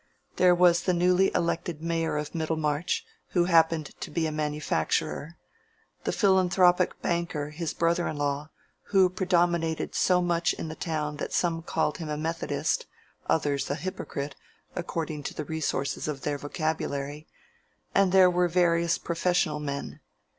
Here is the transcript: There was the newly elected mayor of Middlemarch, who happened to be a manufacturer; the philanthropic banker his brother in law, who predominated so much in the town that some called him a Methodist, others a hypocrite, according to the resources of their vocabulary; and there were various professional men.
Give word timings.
There 0.37 0.55
was 0.55 0.81
the 0.81 0.95
newly 0.95 1.31
elected 1.35 1.79
mayor 1.83 2.17
of 2.17 2.33
Middlemarch, 2.33 3.05
who 3.33 3.45
happened 3.45 3.91
to 3.99 4.09
be 4.09 4.25
a 4.25 4.31
manufacturer; 4.31 5.37
the 6.05 6.11
philanthropic 6.11 6.99
banker 7.03 7.51
his 7.51 7.75
brother 7.75 8.07
in 8.07 8.17
law, 8.17 8.49
who 8.85 9.11
predominated 9.11 9.93
so 9.93 10.19
much 10.19 10.53
in 10.53 10.69
the 10.69 10.75
town 10.75 11.17
that 11.17 11.33
some 11.33 11.61
called 11.61 11.99
him 11.99 12.09
a 12.09 12.17
Methodist, 12.17 12.87
others 13.29 13.69
a 13.69 13.75
hypocrite, 13.75 14.35
according 14.75 15.21
to 15.21 15.35
the 15.35 15.45
resources 15.45 16.07
of 16.07 16.21
their 16.21 16.39
vocabulary; 16.39 17.27
and 17.93 18.11
there 18.11 18.31
were 18.31 18.47
various 18.47 18.97
professional 18.97 19.59
men. 19.59 19.99